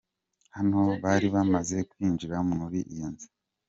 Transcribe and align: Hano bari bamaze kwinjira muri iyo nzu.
Hano 0.55 0.79
bari 1.03 1.27
bamaze 1.35 1.77
kwinjira 1.89 2.35
muri 2.59 2.79
iyo 2.93 3.07
nzu. 3.13 3.29